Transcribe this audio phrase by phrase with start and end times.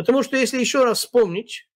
[0.00, 1.68] Потому что если еще раз вспомнить,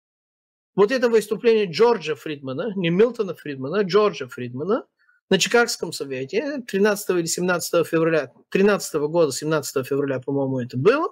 [0.74, 4.87] вот это выступление Джорджа Фридмана, не Милтона Фридмана, а Джорджа Фридмана
[5.29, 11.11] на Чикагском совете 13 или 17 февраля, 13 года, 17 февраля, по-моему, это было,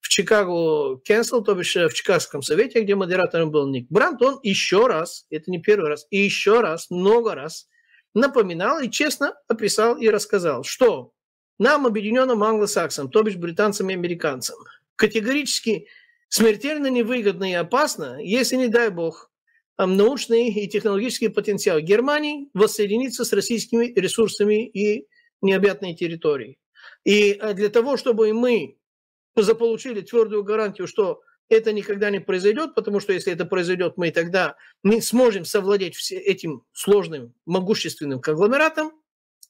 [0.00, 4.88] в Чикаго Кенсел, то бишь в Чикагском совете, где модератором был Ник Брандт, он еще
[4.88, 7.68] раз, это не первый раз, и еще раз, много раз
[8.14, 11.12] напоминал и честно описал и рассказал, что
[11.60, 14.56] нам, объединенным англосаксам, то бишь британцам и американцам,
[14.96, 15.86] категорически
[16.28, 19.30] смертельно невыгодно и опасно, если, не дай бог,
[19.78, 25.06] научный и технологический потенциал Германии воссоединиться с российскими ресурсами и
[25.40, 26.58] необъятной территорией.
[27.04, 28.76] И э, для того, чтобы мы
[29.36, 34.56] заполучили твердую гарантию, что это никогда не произойдет, потому что если это произойдет, мы тогда
[34.82, 38.92] не сможем совладеть этим сложным, могущественным конгломератом,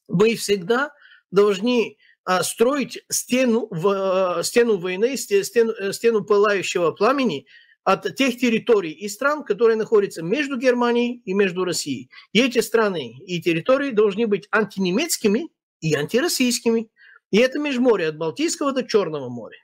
[0.07, 0.91] мы всегда
[1.31, 1.97] должны
[2.43, 7.47] строить стену, в, стену войны, стену, стену пылающего пламени
[7.83, 12.09] от тех территорий и стран, которые находятся между Германией и между Россией.
[12.33, 15.49] И эти страны и территории должны быть антинемецкими
[15.81, 16.89] и антироссийскими.
[17.31, 19.57] И это межморье от Балтийского до Черного моря.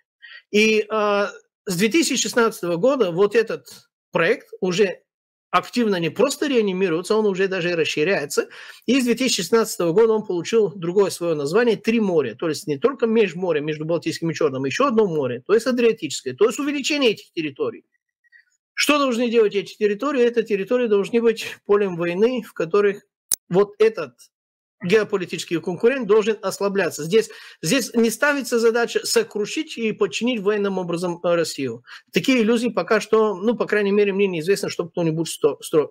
[0.51, 1.31] И а,
[1.65, 3.67] с 2016 года вот этот
[4.11, 5.01] проект уже
[5.57, 8.49] активно не просто реанимируется, он уже даже расширяется.
[8.85, 12.35] И с 2016 года он получил другое свое название «Три моря».
[12.35, 16.33] То есть не только межморе между Балтийским и Черным, еще одно море, то есть Адриатическое,
[16.33, 17.85] то есть увеличение этих территорий.
[18.73, 20.23] Что должны делать эти территории?
[20.23, 23.03] Это территории должны быть полем войны, в которых
[23.47, 24.11] вот этот
[24.83, 27.03] геополитический конкурент должен ослабляться.
[27.03, 27.29] Здесь,
[27.61, 31.83] здесь не ставится задача сокрушить и подчинить военным образом э, Россию.
[32.11, 35.29] Такие иллюзии пока что, ну, по крайней мере, мне неизвестно, что кто-нибудь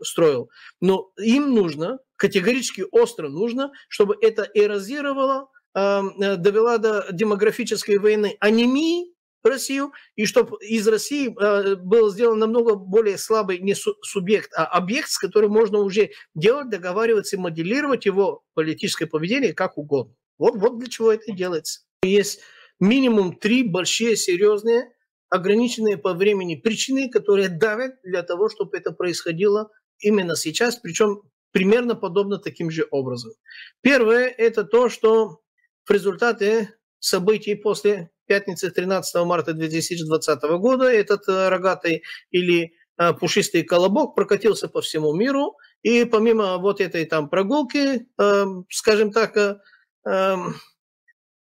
[0.02, 0.50] строил.
[0.80, 8.36] Но им нужно, категорически остро нужно, чтобы это эрозировало, эм, э, довела до демографической войны
[8.40, 9.13] анемии
[9.44, 15.10] Россию, и чтобы из России э, был сделан намного более слабый не субъект, а объект,
[15.10, 20.14] с которым можно уже делать, договариваться и моделировать его политическое поведение как угодно.
[20.38, 21.82] Вот, вот для чего это делается.
[22.02, 22.40] Есть
[22.80, 24.92] минимум три большие, серьезные,
[25.28, 31.94] ограниченные по времени причины, которые давят для того, чтобы это происходило именно сейчас, причем примерно
[31.94, 33.32] подобно таким же образом.
[33.80, 35.40] Первое– это то, что
[35.84, 43.62] в результате событий после пятницы 13 марта 2020 года этот э, рогатый или э, пушистый
[43.62, 49.60] колобок прокатился по всему миру, и помимо вот этой там прогулки, э, скажем так,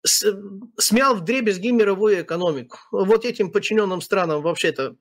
[0.05, 2.77] смял в дребезги мировую экономику.
[2.91, 4.97] Вот этим подчиненным странам вообще-то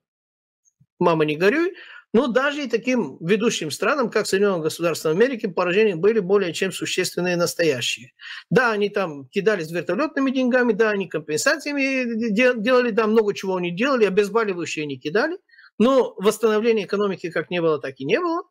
[1.00, 1.74] мама не горюй,
[2.14, 7.38] но даже и таким ведущим странам, как Соединенные Государства Америки, поражения были более чем существенные
[7.38, 8.12] настоящие.
[8.50, 12.30] Да, они там кидались вертолетными деньгами, да, они компенсациями
[12.62, 15.38] делали, да, много чего они делали, обезболивающие они кидали,
[15.78, 18.44] но восстановления экономики как не было, так и не было.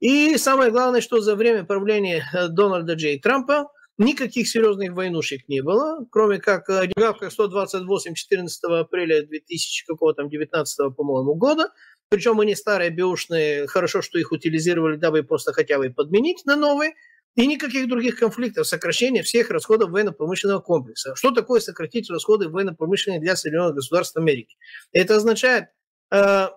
[0.00, 3.68] И самое главное, что за время правления э, Дональда Джей Трампа
[3.98, 11.72] никаких серьезных войнушек не было, кроме как деньгавка 128 14 апреля 2019, по-моему, года,
[12.08, 16.94] причем они старые, бэушные, хорошо, что их утилизировали, дабы просто хотя бы подменить на новые.
[17.34, 21.14] И никаких других конфликтов, сокращения всех расходов военно-промышленного комплекса.
[21.14, 24.56] Что такое сократить расходы военно-промышленные для Соединенных Государств Америки?
[24.92, 25.66] Это означает
[26.10, 26.48] э,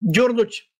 [0.00, 0.72] дернуть,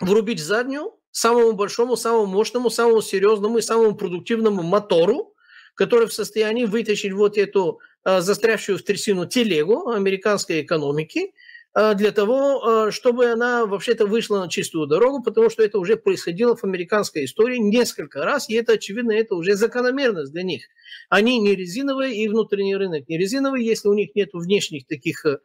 [0.00, 5.34] врубить заднюю самому большому, самому мощному, самому серьезному и самому продуктивному мотору,
[5.74, 11.34] который в состоянии вытащить вот эту э, застрявшую в трясину телегу американской экономики–
[11.74, 16.56] для того, э, чтобы она вообще-то вышла на чистую дорогу, потому что это уже происходило
[16.56, 20.64] в американской истории несколько раз, и это, очевидно, это уже закономерность для них.
[21.08, 25.38] Они не резиновые, и внутренний рынок не резиновый, если у них нет внешних таких, э,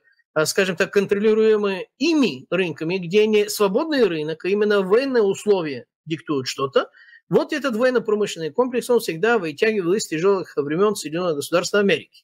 [0.45, 6.90] скажем так, контролируемых ими рынками, где не свободный рынок, а именно военные условия диктуют что-то,
[7.29, 12.23] вот этот военно-промышленный комплекс, он всегда вытягивал из тяжелых времен Соединенных Государств Америки.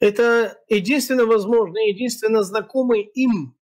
[0.00, 3.56] Это единственно возможный, единственно знакомый им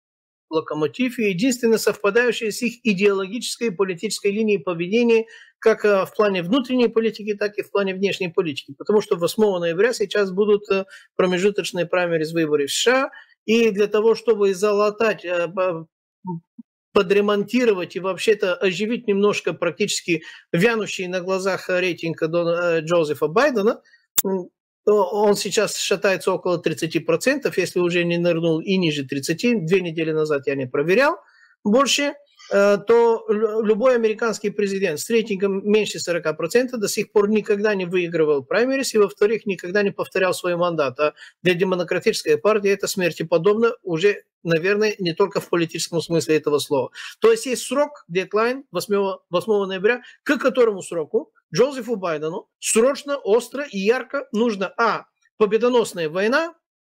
[0.51, 5.27] локомотив и единственно совпадающий с их идеологической и политической линией поведения
[5.61, 8.75] как э, в плане внутренней политики, так и в плане внешней политики.
[8.77, 10.87] Потому что 8 ноября сейчас будут э,
[11.17, 13.11] промежуточные праймерис выборы в США,
[13.45, 15.49] и для того, чтобы залатать, э,
[16.93, 20.23] подремонтировать и вообще-то оживить немножко практически
[20.53, 23.81] вянущий на глазах рейтинг Джозефа Байдена,
[24.95, 30.47] он сейчас шатается около 30%, если уже не нырнул и ниже 30, две недели назад
[30.47, 31.17] я не проверял
[31.65, 32.15] больше.
[32.53, 38.43] э, то любой американский президент с рейтингом меньше 40% до сих пор никогда не выигрывал
[38.43, 40.99] праймерис, и, во-вторых, никогда не повторял свой мандат.
[40.99, 46.59] А для демократической партии это смерти подобно уже наверное, не только в политическом смысле этого
[46.59, 46.91] слова.
[47.21, 53.65] То есть есть срок, дедлайн 8, 8 ноября, к которому сроку Джозефу Байдену срочно, остро
[53.65, 55.07] и ярко нужно, а,
[55.37, 56.55] победоносная война,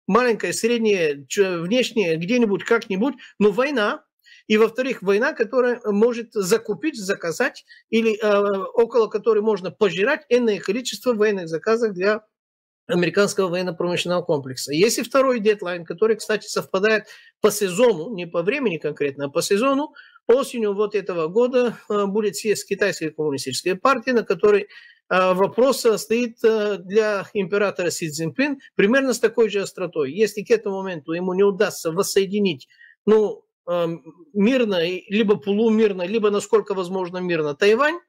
[0.08, 4.04] маленькая, средняя, внешняя, где-нибудь, как-нибудь, но война,
[4.48, 11.14] и, во-вторых, война, которая может закупить, заказать, или э, около которой можно пожирать энное количество
[11.14, 12.26] военных заказов для
[12.88, 14.74] американского военно-промышленного комплекса.
[14.74, 17.06] Есть и второй дедлайн, который, кстати, совпадает
[17.40, 19.94] по сезону, не по времени конкретно, а по сезону.
[20.28, 24.64] Осенью вот этого года э, будет съезд Китайской коммунистической партии, на которой
[25.10, 30.14] э, вопрос стоит э, для императора Си Цзиньпин примерно с такой же остротой.
[30.14, 32.68] Если к этому моменту ему не удастся воссоединить
[33.06, 33.44] ну,
[34.34, 38.00] мирно, либо полумирно, либо насколько возможно мирно Тайвань,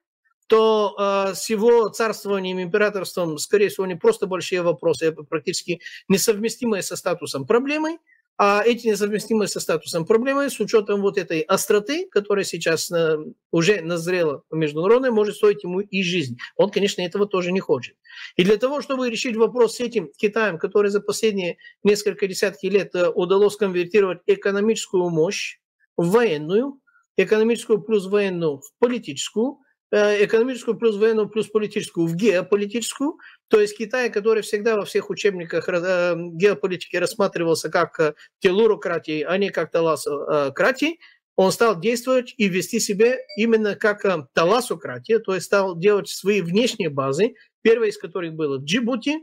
[0.52, 6.82] то э, с его царствованием, императорством, скорее всего, не просто большие вопросы, а практически несовместимые
[6.82, 7.98] со статусом проблемой,
[8.44, 13.16] а эти несовместимые со статусом проблемы с учетом вот этой остроты, которая сейчас э,
[13.52, 16.38] уже назрела международной, может стоить ему и жизнь.
[16.56, 17.94] Он, конечно, этого тоже не хочет.
[18.34, 22.92] И для того, чтобы решить вопрос с этим Китаем, который за последние несколько десятки лет
[22.96, 25.60] э, удалось конвертировать экономическую мощь
[25.96, 26.80] в военную,
[27.16, 29.58] экономическую плюс военную в политическую,
[29.92, 33.18] экономическую плюс военную плюс политическую в геополитическую.
[33.48, 39.36] То есть Китай, который всегда во всех учебниках э, геополитики рассматривался как э, телурократии, а
[39.36, 40.98] не как таласократии,
[41.36, 46.90] он стал действовать и вести себя именно как таласократия, то есть стал делать свои внешние
[46.90, 49.18] базы, первая из которых была в Джибути,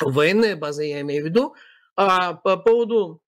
[0.00, 1.54] военная база, я имею в виду,
[1.96, 3.21] а по поводу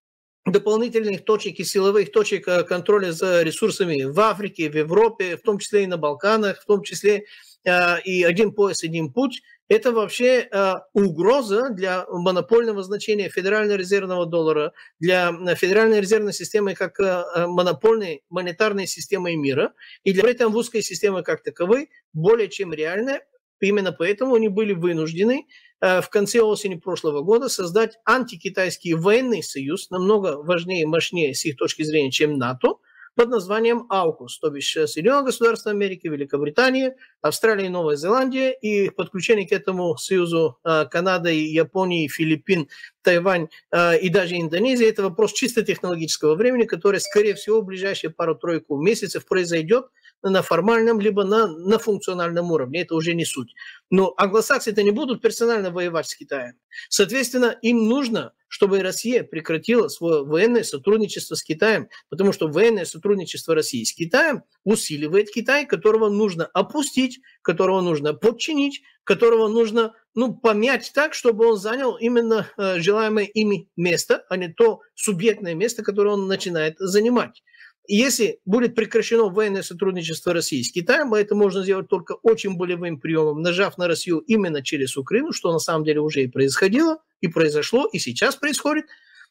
[0.47, 5.59] дополнительных точек и силовых точек э, контроля за ресурсами в Африке, в Европе, в том
[5.59, 7.25] числе и на Балканах, в том числе
[7.65, 14.27] э, и один пояс, один путь, это вообще э, угроза для монопольного значения Федерального резервного
[14.27, 21.23] доллара, для Федеральной резервной системы как монопольной монетарной системы мира, и для этом русской системы
[21.23, 23.23] как таковой более чем реальная.
[23.61, 25.47] Именно поэтому они были вынуждены
[25.85, 31.45] Э, в конце осени прошлого года создать антикитайский военный союз, намного важнее и мощнее с
[31.45, 32.77] их точки зрения, чем НАТО,
[33.15, 38.89] под названием АУКУС, то бишь э, Соединенные Государства Америки, Великобритания, Австралия и Новая Зеландия, и
[38.89, 42.69] подключение к этому союзу э, Канада, Японии, Филиппин,
[43.05, 48.77] Тайвань и даже Индонезия, это вопрос чисто технологического времени, который, скорее всего, в ближайшие пару-тройку
[48.81, 49.87] месяцев произойдет–
[50.31, 52.83] на формальном, либо на, на функциональном уровне.
[52.83, 53.55] Это уже не суть.
[53.91, 56.55] Но англосаксы-то не будут персонально воевать с Китаем.
[56.89, 63.55] Соответственно, им нужно, чтобы Россия прекратила свое военное сотрудничество с Китаем, потому что военное сотрудничество
[63.55, 70.93] России с Китаем усиливает Китай, которого нужно опустить, которого нужно подчинить, которого нужно ну, помять
[70.95, 76.11] так, чтобы он занял именно э, желаемое ими место, а не то субъектное место, которое
[76.11, 77.43] он начинает занимать.
[77.87, 83.43] Если будет прекращено военное сотрудничество России с Китаем, это можно сделать только очень болевым приемом,
[83.43, 87.87] нажав на Россию именно через Украину, что на самом деле уже и происходило, и произошло,
[87.87, 88.87] и сейчас происходит.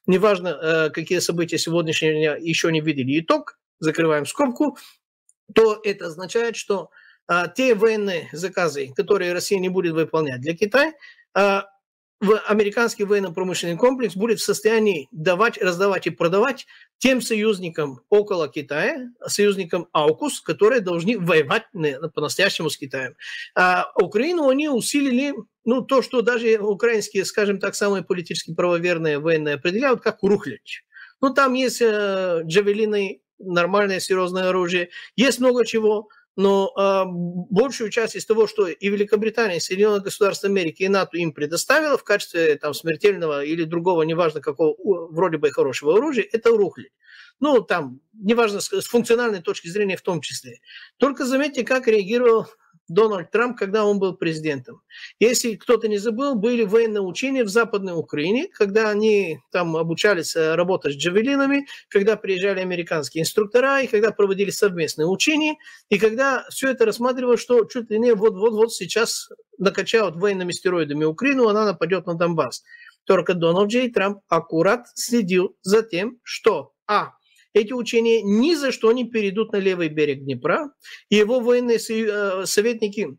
[0.05, 4.77] Неважно, э, какие события сегодняшнего дня еще не видели итог, закрываем скобку,
[5.55, 6.87] то это означает, что а,
[7.55, 10.93] те военные заказы, которые Россия не будет выполнять для Китая,
[11.33, 11.65] а,
[12.47, 16.65] американский военно-промышленный комплекс будет в состоянии давать, раздавать и продавать
[16.97, 21.63] тем союзникам около Китая, союзникам АУКУС, которые должны воевать
[22.13, 23.15] по-настоящему с Китаем.
[23.55, 25.33] А Украину они усилили,
[25.65, 30.83] ну, то, что даже украинские, скажем так, самые политически правоверные военные определяют, как рухлядь.
[31.21, 37.03] Ну, там есть э, джавелины, нормальное серьезное оружие, есть много чего– но э,
[37.49, 41.97] большую часть из того, что и Великобритания, и Соединенные Государства Америки, и НАТО им предоставило
[41.97, 44.75] в качестве там, смертельного или другого, неважно какого,
[45.11, 46.91] вроде бы хорошего оружия, это рухли.
[47.39, 50.59] Ну, там, неважно, с, с функциональной точки зрения в том числе.
[50.97, 52.47] Только заметьте, как реагировал
[52.93, 54.81] Дональд Трамп, когда он был президентом.
[55.19, 60.55] Если кто-то не забыл, были военные учения в Западной Украине, когда они там обучались э,
[60.55, 65.55] работать с джавелинами, когда приезжали американские инструктора, и когда проводили совместные учения,
[65.89, 71.47] и когда все это рассматривалось, что чуть ли не вот-вот-вот сейчас накачают военными стероидами Украину,
[71.47, 72.63] она нападет на Донбасс.
[73.05, 77.13] Только Дональд Джей Трамп аккурат следил за тем, что а–
[77.53, 80.71] эти учения ни за что не перейдут на левый берег Днепра,
[81.09, 83.17] и его военные э, советники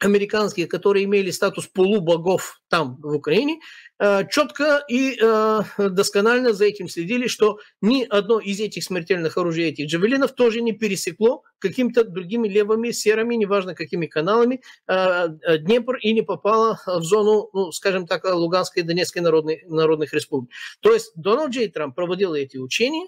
[0.00, 3.60] американские, которые имели статус полубогов там, в Украине,
[3.98, 9.68] э, четко и э, досконально за этим следили, что ни одно из этих смертельных оружий,
[9.68, 16.22] этих джавелинов, тоже не пересекло какими-то другими левыми, серыми, неважно какими каналами, Днепр и не
[16.22, 20.50] попало в зону, ну, скажем так, Луганской и Донецкой народных республик.
[20.80, 23.06] То есть Дональд Джей Трамп проводил эти учения,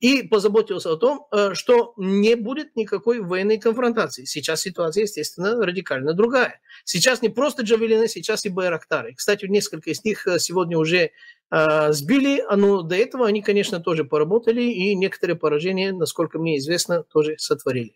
[0.00, 4.24] и позаботился о том, э, что не будет никакой военной конфронтации.
[4.24, 6.60] Сейчас ситуация, естественно, радикально другая.
[6.84, 9.14] Сейчас не просто джавелины, сейчас и байрактары.
[9.14, 11.10] Кстати, несколько из них э, сегодня уже
[11.50, 16.58] э, сбили, а но до этого они, конечно, тоже поработали, и некоторые поражения, насколько мне
[16.58, 17.94] известно, тоже сотворили.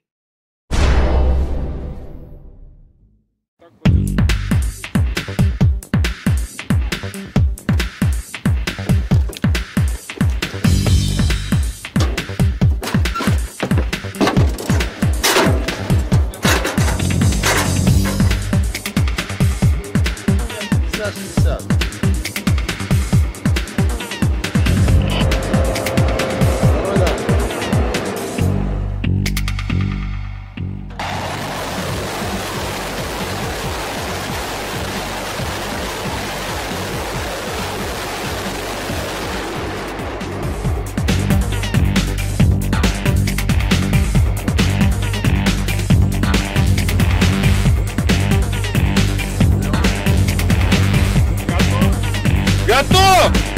[52.73, 53.52] Gato!